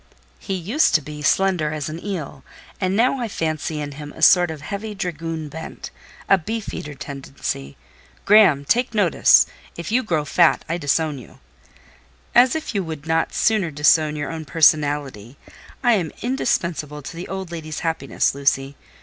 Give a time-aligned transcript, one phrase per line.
[0.39, 2.43] He used to be slender as an eel,
[2.79, 7.77] and now I fancy in him a sort of heavy dragoon bent—a beef eater tendency.
[8.25, 9.45] Graham, take notice!
[9.77, 11.37] If you grow fat I disown you."
[12.33, 15.37] "As if you could not sooner disown your own personality!
[15.83, 18.75] I am indispensable to the old lady's happiness, Lucy.